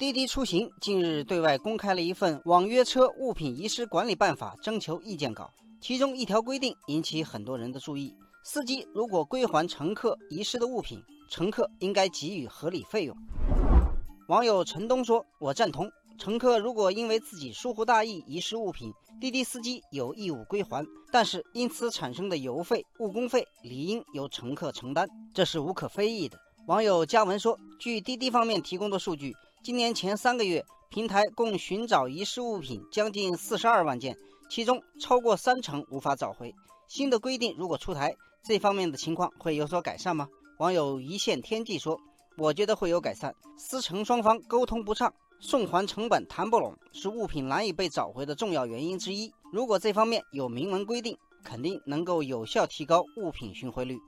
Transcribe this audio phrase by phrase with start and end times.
[0.00, 13.14] 滴滴出行近日对外公开了一份《网约车物品遗失管理办法》征求意见稿，其中一条规定引起很多人的注意：司机如果归还乘客遗失的物品，乘客应该给予合理费用。
[14.28, 15.86] 网友陈东说：“我赞同，
[16.16, 18.90] 乘客如果因为自己疏忽大意遗失物品，
[19.20, 20.82] 滴滴司机有义务归还，
[21.12, 26.38] 但是因此产生的油费、误工费理应由乘客承担，这是无可非议的。”
[26.68, 34.16] 网友嘉文说：“据滴滴方面提供的数据。”今年前三个月，平台共寻找遗失物品将近四十二万件，
[34.48, 36.54] 其中超过三成无法找回。
[36.88, 40.26] 新的规定如果出台，这方面的情况会有所改善吗？
[40.60, 42.00] 网友一线天际说
[42.38, 43.34] ：“我觉得会有改善。
[43.58, 49.30] 司乘双方沟通不畅，送还成本谈不拢，是物品难以被找回的重要原因之一。
[49.52, 53.98] 如果这方面有明文规定，肯定能够有效提高物品寻回率。”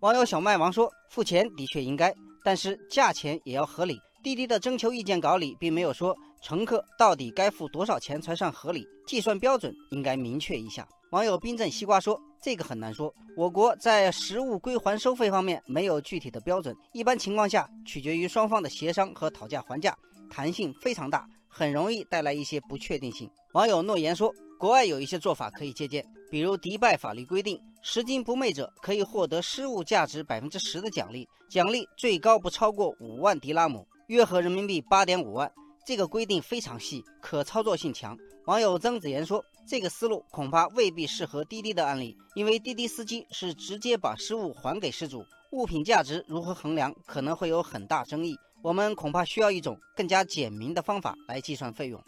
[0.00, 10.86] 网友小麦王说：“付钱的确应该，但是价钱也要合理。”滴滴的征求意见稿里并没有说乘客到底该付多少钱才算合理，计算标准应该明确一下。
[11.10, 19.96] 网友冰镇西瓜说：“这个很难说，我国在实物归还收费方面没有具体的标准，一般情况下取决于双方的协商和讨价还价，
[20.30, 35.50] 弹性非常大，很容易带来一些不确定性。”网友诺言说：“国外有一些做法可以借鉴，比如迪拜法律规定，拾金不昧者可以获得失物价值百分之十的奖励，奖励最高不超过五万迪拉姆。”约合人民币八点五万，
[35.86, 38.16] 这个规定非常细，可操作性强。
[38.46, 48.36] 网友曾子言说：“这个思路恐怕未必适合滴滴的案例，因为滴滴司机是直接把失物还给失主，物品价值如何衡量可能会有很大争议。
[48.62, 52.02] 我们恐怕需要一种更加简明的方法来计算费用。”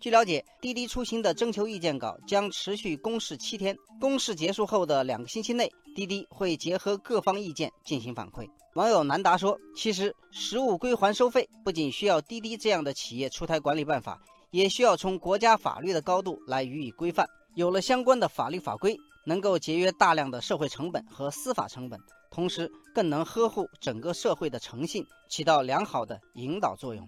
[0.00, 3.76] 据了解，滴滴出行的征求意见稿将持续公示七天。
[4.00, 8.48] 公示结束后的两个星期内，滴滴会结合各方意见进行反馈。
[8.74, 17.26] 网友南达说：“其实实物归还收费不仅需要滴滴这样的企业出台管理办法，也需要从国家法律的高度来予以规范。
[17.56, 18.96] 有了相关的法律法规，
[19.26, 21.98] 能够节约大量的社会成本和司法成本，
[22.30, 27.04] 同时更能呵护整个社会的诚信，起到良好的引导作用。”